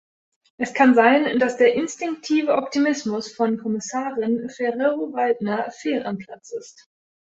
Es 0.57 0.73
kann 0.73 0.95
sein, 0.95 1.37
dass 1.37 1.57
der 1.57 1.75
instinktive 1.75 2.55
Optimismus 2.55 3.31
von 3.31 3.59
Kommissarin 3.59 4.49
Ferrero-Waldner 4.49 5.69
fehl 5.69 6.03
am 6.07 6.17
Platz 6.17 6.51
ist. 6.53 6.89